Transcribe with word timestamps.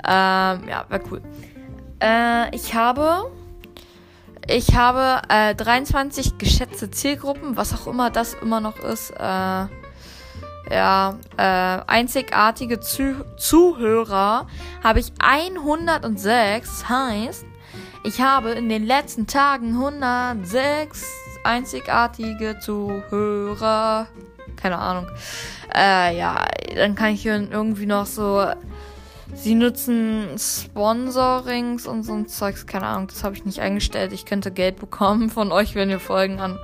Ähm, 0.04 0.68
ja, 0.68 0.84
wäre 0.90 1.04
cool. 1.10 1.22
Äh, 2.04 2.54
ich 2.54 2.74
habe. 2.74 3.32
Ich 4.48 4.76
habe 4.76 5.22
äh, 5.30 5.56
23 5.56 6.38
geschätzte 6.38 6.92
Zielgruppen, 6.92 7.56
was 7.56 7.74
auch 7.74 7.88
immer 7.88 8.10
das 8.10 8.34
immer 8.34 8.60
noch 8.60 8.80
ist. 8.80 9.12
Äh, 9.12 9.68
ja, 10.70 11.18
äh, 11.38 11.82
einzigartige 11.88 12.80
Zuh 12.80 13.26
Zuhörer 13.38 14.48
habe 14.84 15.00
ich 15.00 15.12
106. 15.20 16.88
Heißt, 16.88 17.46
ich 18.04 18.22
habe 18.22 18.52
in 18.52 18.70
den 18.70 18.86
letzten 18.86 19.28
Tagen 19.28 19.74
106 19.74 21.06
einzigartige 21.44 22.60
Zuhörer. 22.60 24.08
Keine 24.56 24.78
Ahnung. 24.78 25.08
Äh, 25.76 26.18
ja, 26.18 26.46
dann 26.76 26.96
kann 26.96 27.14
ich 27.14 27.26
irgendwie 27.26 27.86
noch 27.86 28.06
so 28.06 28.46
Sie 29.34 29.56
nutzen 29.56 30.38
Sponsorings 30.38 31.88
und 31.88 32.04
so 32.04 32.14
ein 32.14 32.28
Zeugs, 32.28 32.66
keine 32.66 32.86
Ahnung, 32.86 33.08
das 33.08 33.24
habe 33.24 33.36
ich 33.36 33.46
nicht 33.46 33.60
eingestellt. 33.60 34.12
Ich 34.12 34.26
könnte 34.26 34.52
Geld 34.52 34.78
bekommen 34.80 35.30
von 35.30 35.52
euch, 35.52 35.74
wenn 35.74 35.90
ihr 35.90 36.00
Folgen 36.02 36.40
an, 36.40 36.60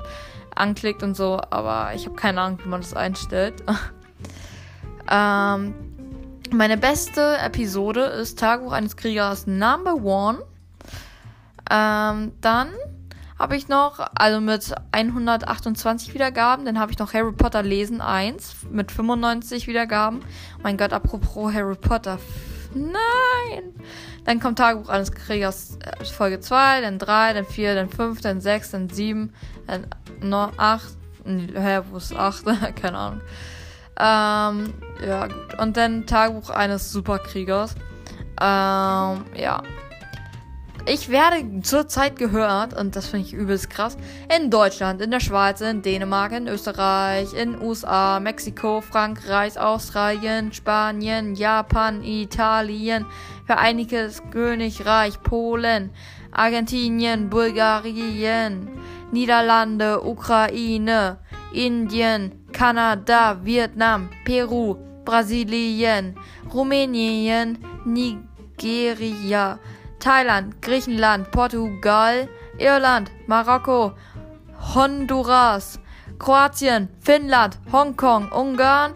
anklickt 0.58 1.04
und 1.04 1.16
so, 1.16 1.40
aber 1.50 1.92
ich 1.96 2.06
habe 2.06 2.16
keine 2.16 2.42
Ahnung, 2.42 2.60
wie 2.64 2.70
man 2.70 2.82
das 2.82 2.94
einstellt. 2.94 3.64
ähm, 5.12 5.74
meine 6.52 6.78
beste 6.78 7.38
Episode 7.38 8.02
ist 8.02 8.40
Tagebuch 8.40 8.72
eines 8.72 8.96
Kriegers 8.96 9.48
Number 9.48 9.96
One. 9.96 10.40
Ähm, 11.70 12.32
dann 12.42 12.70
habe 13.38 13.56
ich 13.56 13.68
noch, 13.68 14.00
also 14.16 14.42
mit 14.42 14.74
128 14.92 16.14
Wiedergaben, 16.14 16.66
dann 16.66 16.80
habe 16.80 16.92
ich 16.92 16.98
noch 16.98 17.14
Harry 17.14 17.34
Potter 17.34 17.62
Lesen 17.62 18.02
1 18.02 18.68
mit 18.72 18.92
95 18.92 19.68
Wiedergaben. 19.68 20.22
mein 20.64 20.78
Gott, 20.78 20.94
apropos 20.94 21.54
Harry 21.54 21.76
Potter, 21.76 22.20
Nein! 22.74 23.74
Dann 24.26 24.40
kommt 24.40 24.58
Tagebuch 24.58 24.90
eines 24.90 25.12
Kriegers 25.12 25.78
äh, 25.84 26.04
Folge 26.06 26.40
2, 26.40 26.82
dann 26.82 27.00
3, 27.00 27.34
dann 27.34 27.46
4, 27.46 27.76
dann 27.76 27.90
5, 27.90 28.22
dann 28.22 28.42
6, 28.42 28.72
dann 28.72 28.90
7, 28.90 29.34
dann 29.68 29.88
8. 30.58 30.84
Hä, 31.26 31.82
wo 31.90 31.98
ist 31.98 32.16
8? 32.16 32.46
Keine 32.76 32.98
Ahnung. 32.98 33.22
Ähm, 34.00 34.74
ja, 35.06 35.28
gut. 35.28 35.60
Und 35.60 35.78
dann 35.78 36.06
Tagebuch 36.06 36.50
eines 36.50 36.92
Superkriegers. 36.92 37.76
Ähm, 38.40 39.26
ja. 39.36 39.64
Ich 40.90 41.10
werde 41.10 41.44
zurzeit 41.64 42.16
gehört, 42.16 42.74
und 42.74 42.96
das 42.96 43.08
finde 43.08 43.28
ich 43.28 43.34
übelst 43.34 43.70
krass, 43.70 43.98
in 44.34 44.50
Deutschland, 44.50 45.02
in 45.02 45.12
der 45.12 45.20
Schweiz, 45.20 45.60
in 45.60 45.82
Dänemark, 45.82 46.32
in 46.32 46.48
Österreich, 46.48 47.34
in 47.34 47.62
USA, 47.62 48.22
Mexiko, 48.22 48.80
Frankreich, 48.80 49.60
Australien, 49.60 50.54
Spanien, 50.54 51.36
Japan, 51.36 52.06
Italien, 52.06 53.06
Vereinigtes 53.46 54.24
Königreich, 54.32 55.22
Polen, 55.24 55.90
Argentinien, 56.32 57.30
Bulgarien, 57.30 58.70
Niederlande, 59.12 60.02
Ukraine, 60.02 61.18
Indien, 61.52 62.32
Kanada, 62.54 63.38
Vietnam, 63.44 64.10
Peru, 64.24 64.78
Brasilien, 65.04 66.16
Rumänien, 66.54 67.58
Nigeria, 67.84 69.60
Thailand, 70.00 70.62
Griechenland, 70.62 71.32
Portugal, 71.32 72.28
Irland, 72.58 73.12
Marokko, 73.28 73.94
Honduras, 74.74 75.80
Kroatien, 76.20 76.90
Finnland, 77.02 77.58
Hongkong, 77.72 78.32
Ungarn 78.32 78.94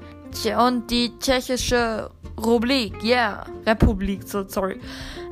und 0.57 0.89
die 0.89 1.11
Tschechische 1.19 2.09
Republik. 2.37 3.03
Yeah, 3.03 3.45
Republik, 3.65 4.27
so 4.27 4.47
sorry. 4.47 4.79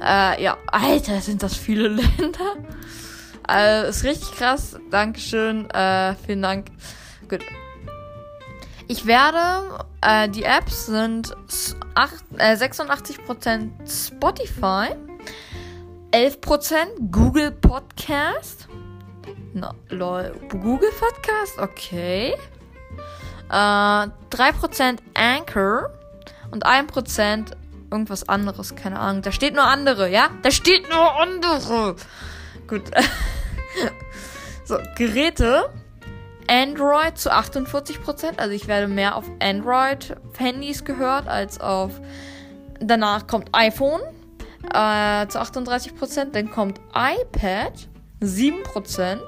Äh, 0.01 0.43
ja, 0.43 0.57
Alter, 0.67 1.21
sind 1.21 1.41
das 1.41 1.55
viele 1.55 1.87
Länder. 1.87 2.55
Äh, 3.49 3.89
ist 3.89 4.03
richtig 4.03 4.31
krass. 4.33 4.77
Dankeschön. 4.91 5.69
Äh, 5.71 6.15
vielen 6.25 6.41
Dank. 6.41 6.67
Gut. 7.27 7.41
Ich 8.87 9.05
werde, 9.05 9.85
äh, 10.01 10.29
die 10.29 10.43
Apps 10.43 10.87
sind 10.87 11.35
8, 11.95 12.13
äh, 12.37 12.55
86% 12.55 13.69
Spotify. 13.87 14.95
11% 16.11 17.11
Google 17.11 17.51
Podcast. 17.51 18.67
No, 19.53 19.71
lol. 19.89 20.33
Google 20.49 20.91
Podcast, 20.99 21.59
okay. 21.59 22.33
Äh, 23.49 23.53
3% 23.53 24.99
Anchor 25.13 25.89
und 26.51 26.65
1% 26.65 27.51
irgendwas 27.91 28.27
anderes, 28.27 28.75
keine 28.75 28.99
Ahnung. 28.99 29.21
Da 29.21 29.31
steht 29.31 29.53
nur 29.53 29.65
andere, 29.65 30.09
ja? 30.09 30.29
Da 30.41 30.51
steht 30.51 30.89
nur 30.89 31.19
andere. 31.19 31.95
Gut. 32.67 32.83
so, 34.65 34.77
Geräte. 34.95 35.69
Android 36.47 37.17
zu 37.19 37.31
48%. 37.31 38.37
Also 38.37 38.51
ich 38.53 38.67
werde 38.67 38.87
mehr 38.87 39.15
auf 39.15 39.25
Android-Handys 39.39 40.83
gehört 40.83 41.27
als 41.27 41.61
auf. 41.61 42.01
Danach 42.79 43.27
kommt 43.27 43.49
iPhone 43.53 44.01
äh, 44.69 45.27
zu 45.27 45.39
38%. 45.39 46.31
Dann 46.31 46.51
kommt 46.51 46.79
iPad 46.93 47.89
7%. 48.21 49.19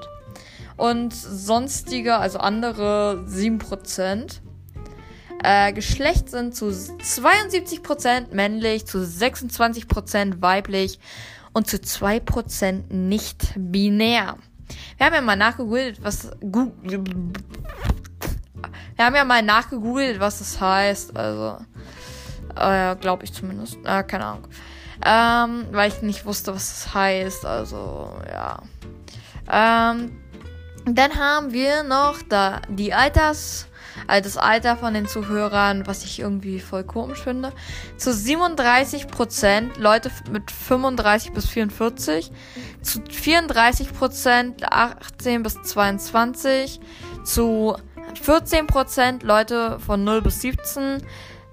Und 0.76 1.14
sonstige, 1.14 2.16
also 2.16 2.38
andere 2.38 3.24
7%. 3.28 4.40
Äh, 5.44 5.72
Geschlecht 5.72 6.30
sind 6.30 6.54
zu 6.54 6.66
72% 6.66 8.32
männlich, 8.32 8.86
zu 8.86 8.98
26% 8.98 10.40
weiblich 10.40 10.98
und 11.52 11.66
zu 11.66 11.76
2% 11.76 12.92
nicht 12.92 13.52
binär. 13.56 14.36
Wir 14.96 15.06
haben 15.06 15.14
ja 15.14 15.20
mal 15.20 15.36
nachgegoogelt, 15.36 16.02
was. 16.02 16.30
Wir 16.40 17.02
haben 18.98 19.14
ja 19.16 19.24
mal 19.24 19.42
nachgegoogelt, 19.42 20.20
was 20.20 20.38
das 20.38 20.60
heißt. 20.60 21.16
Also. 21.16 21.58
Äh, 22.56 22.96
Glaube 22.96 23.24
ich 23.24 23.32
zumindest. 23.32 23.78
Äh, 23.84 24.02
keine 24.04 24.26
Ahnung. 24.26 24.48
Ähm, 25.04 25.66
weil 25.72 25.90
ich 25.90 26.02
nicht 26.02 26.24
wusste, 26.24 26.54
was 26.54 26.68
das 26.68 26.94
heißt. 26.94 27.44
Also, 27.44 28.12
ja. 28.30 28.62
Ähm, 29.50 30.12
dann 30.84 31.16
haben 31.16 31.52
wir 31.52 31.82
noch 31.82 32.22
da 32.28 32.60
die 32.68 32.92
Alters, 32.92 33.68
also 34.06 34.24
das 34.24 34.36
Alter 34.36 34.76
von 34.76 34.94
den 34.94 35.06
Zuhörern, 35.06 35.86
was 35.86 36.04
ich 36.04 36.18
irgendwie 36.18 36.58
voll 36.60 36.84
komisch 36.84 37.20
finde. 37.20 37.52
Zu 37.96 38.10
37% 38.10 39.78
Leute 39.78 40.10
mit 40.30 40.50
35 40.50 41.32
bis 41.32 41.46
44. 41.46 42.32
Zu 42.82 42.98
34% 43.00 44.64
18 44.64 45.42
bis 45.42 45.62
22. 45.62 46.80
Zu 47.24 47.76
14% 48.14 49.24
Leute 49.24 49.78
von 49.78 50.04
0 50.04 50.22
bis 50.22 50.40
17 50.40 51.02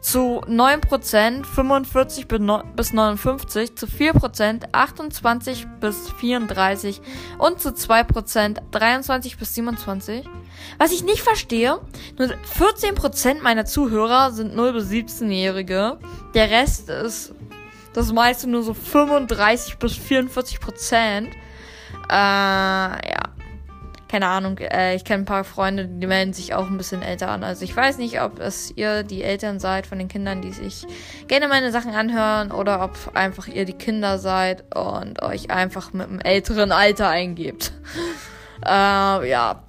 zu 0.01 0.42
9% 0.48 1.46
45 1.46 2.28
bis 2.28 2.94
59, 2.94 3.75
zu 3.75 3.86
4% 3.86 4.63
28 4.72 5.68
bis 5.80 6.10
34 6.19 7.01
und 7.38 7.60
zu 7.60 7.69
2% 7.69 8.57
23 8.72 9.38
bis 9.38 9.56
27. 9.56 10.25
Was 10.78 10.92
ich 10.92 11.04
nicht 11.04 11.22
verstehe, 11.22 11.80
nur 12.18 12.30
14% 12.30 13.42
meiner 13.42 13.66
Zuhörer 13.66 14.31
sind 14.31 14.56
0 14.56 14.74
bis 14.74 14.90
17-Jährige. 14.90 16.00
Der 16.34 16.50
Rest 16.50 16.90
ist 16.90 17.34
das 17.94 18.13
meiste 18.13 18.50
nur 18.50 18.63
so 18.63 18.74
35 18.74 19.78
bis 19.78 19.94
44% 19.94 21.30
Äh, 22.10 22.12
ja. 22.12 23.22
Keine 24.09 24.27
Ahnung, 24.27 24.57
äh, 24.57 24.95
ich 24.95 25.06
kenne 25.06 25.21
ein 25.23 25.25
paar 25.25 25.44
Freunde, 25.44 25.88
die 25.88 26.07
melden 26.07 26.33
sich 26.33 26.56
auch 26.56 26.67
ein 26.67 26.77
bisschen 26.77 27.03
älter 27.03 27.29
an. 27.29 27.44
Also 27.44 27.63
ich 27.63 27.75
weiß 27.75 28.00
nicht, 28.00 28.19
ob 28.21 28.39
es 28.39 28.75
ihr 28.75 29.03
die 29.03 29.23
Eltern 29.23 29.59
seid 29.59 29.85
von 29.85 30.00
den 30.00 30.07
Kindern, 30.07 30.41
die 30.41 30.51
sich 30.51 30.88
gerne 31.27 31.47
meine 31.47 31.71
Sachen 31.71 31.94
anhören 31.94 32.51
oder 32.51 32.83
ob 32.83 33.15
einfach 33.15 33.47
ihr 33.47 33.65
die 33.65 33.73
Kinder 33.73 34.17
seid 34.17 34.75
und 34.75 35.21
euch 35.21 35.51
einfach 35.51 35.94
mit 35.94 36.07
einem 36.07 36.19
älteren 36.19 36.71
Alter 36.71 37.07
eingebt. 37.07 37.71
äh, 38.65 39.29
ja. 39.29 39.63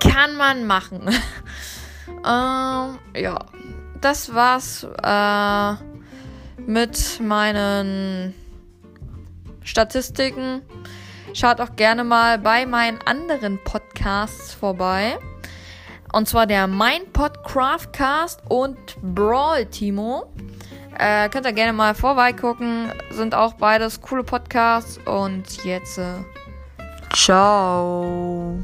Kann 0.00 0.36
man 0.36 0.64
machen. 0.64 1.08
ähm, 2.08 2.98
ja. 3.16 3.38
Das 4.00 4.34
war's 4.34 4.86
äh, 5.02 5.74
mit 6.64 7.20
meinen 7.20 8.34
Statistiken. 9.64 10.62
Schaut 11.34 11.60
auch 11.60 11.76
gerne 11.76 12.04
mal 12.04 12.38
bei 12.38 12.66
meinen 12.66 12.98
anderen 13.06 13.58
Podcasts 13.64 14.52
vorbei. 14.52 15.18
Und 16.12 16.28
zwar 16.28 16.46
der 16.46 16.66
Mein 16.66 17.10
Podcraftcast 17.12 18.42
und 18.48 18.76
Brawl 19.00 19.64
Timo. 19.66 20.30
Äh, 20.98 21.30
könnt 21.30 21.46
ihr 21.46 21.54
gerne 21.54 21.72
mal 21.72 21.94
vorbeigucken. 21.94 22.92
Sind 23.10 23.34
auch 23.34 23.54
beides 23.54 24.02
coole 24.02 24.24
Podcasts. 24.24 24.98
Und 25.06 25.64
jetzt. 25.64 25.96
Äh, 25.96 26.18
ciao. 27.14 28.58